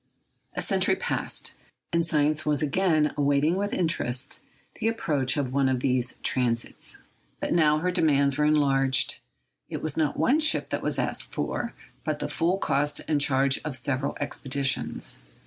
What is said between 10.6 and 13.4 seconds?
that was asked for, but the full cost and